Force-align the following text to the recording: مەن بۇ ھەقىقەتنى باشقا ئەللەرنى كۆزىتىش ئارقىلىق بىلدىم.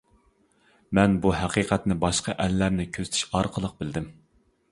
مەن 0.99 1.17
بۇ 1.25 1.33
ھەقىقەتنى 1.41 1.97
باشقا 2.05 2.35
ئەللەرنى 2.45 2.87
كۆزىتىش 2.97 3.27
ئارقىلىق 3.41 3.79
بىلدىم. 3.83 4.09